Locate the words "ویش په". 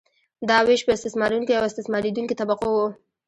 0.67-0.91